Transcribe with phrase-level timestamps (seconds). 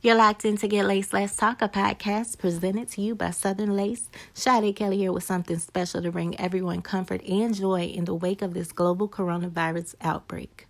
[0.00, 3.74] You're locked in to Get Lace Let's Talk, a podcast presented to you by Southern
[3.74, 4.08] Lace.
[4.32, 8.40] Sade Kelly here with something special to bring everyone comfort and joy in the wake
[8.40, 10.68] of this global coronavirus outbreak.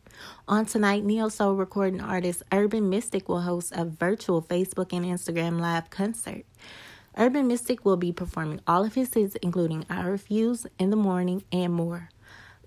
[0.49, 5.61] On tonight, neo soul recording artist Urban Mystic will host a virtual Facebook and Instagram
[5.61, 6.47] live concert.
[7.19, 11.45] Urban Mystic will be performing all of his hits, including I Refuse, In the Morning,
[11.53, 12.09] and more.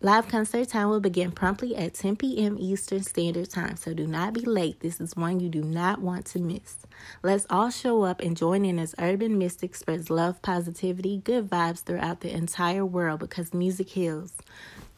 [0.03, 2.57] Live concert time will begin promptly at 10 p.m.
[2.59, 4.79] Eastern Standard Time, so do not be late.
[4.79, 6.77] This is one you do not want to miss.
[7.21, 11.83] Let's all show up and join in as Urban Mystic spreads love, positivity, good vibes
[11.83, 14.33] throughout the entire world because music heals.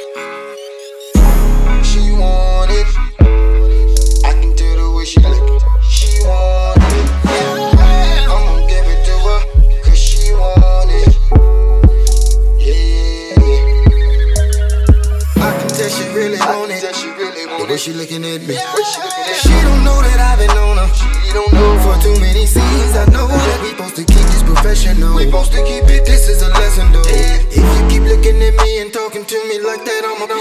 [16.68, 16.96] Want it.
[16.96, 18.54] She really want the way she looking at me.
[18.54, 20.88] She don't know that I've been on her.
[20.92, 22.96] She don't know for too many scenes.
[22.96, 25.16] I know that we supposed to keep this professional.
[25.16, 26.04] We supposed to keep it.
[26.04, 27.04] This is a lesson though.
[27.08, 30.37] If you keep looking at me and talking to me like that, I'm gonna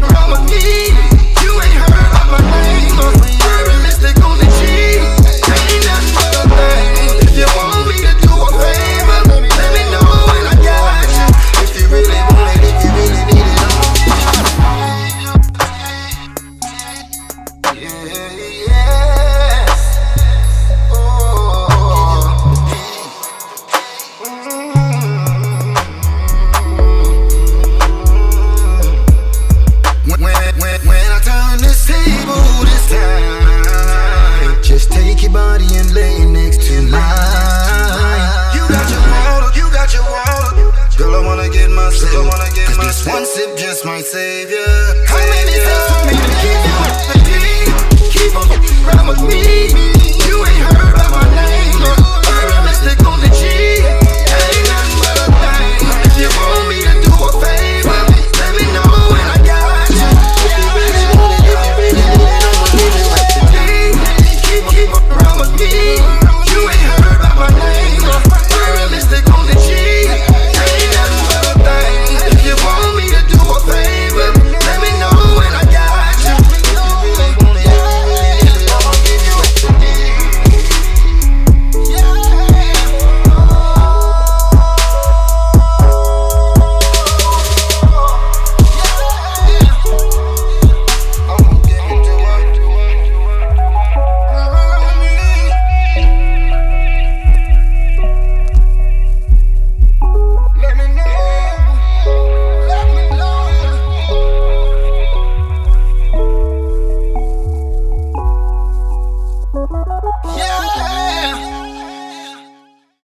[0.00, 0.87] Keep on
[35.28, 37.00] your body and laying next to mine.
[38.54, 40.74] You got your wallet, you got your wallet.
[40.96, 42.08] Girl, I wanna get my sip.
[42.12, 43.12] I wanna get my sip.
[43.12, 44.64] One sip just might save ya.
[45.06, 46.78] How many times for me to keep you?
[48.10, 48.48] Keep on
[48.86, 49.47] rocking with me.